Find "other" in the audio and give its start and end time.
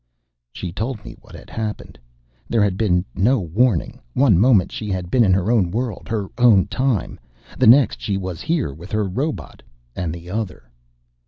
10.31-10.71